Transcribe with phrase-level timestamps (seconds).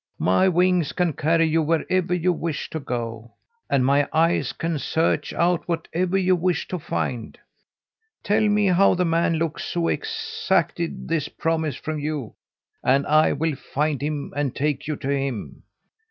[0.17, 3.35] "My wings can carry you wherever you wish to go,
[3.69, 7.37] and my eyes can search out whatever you wish to find.
[8.23, 12.33] Tell me how the man looks who exacted this promise from you,
[12.83, 15.61] and I will find him and take you to him.